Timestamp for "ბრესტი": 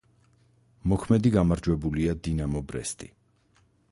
2.71-3.13